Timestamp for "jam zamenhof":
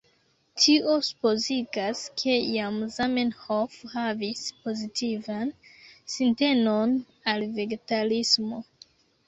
2.53-3.77